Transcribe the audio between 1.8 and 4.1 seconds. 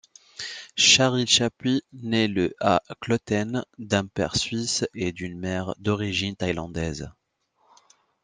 naît le à Kloten, d’un